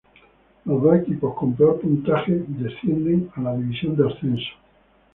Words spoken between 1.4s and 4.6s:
peor puntaje descienden a la división de ascenso.